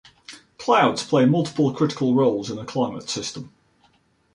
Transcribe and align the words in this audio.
Clouds 0.57 1.03
play 1.03 1.25
multiple 1.25 1.71
critical 1.71 2.15
roles 2.15 2.49
in 2.49 2.55
the 2.55 2.65
climate 2.65 3.07
system. 3.07 3.53